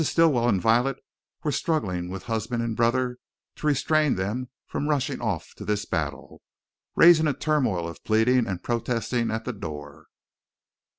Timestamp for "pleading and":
8.03-8.63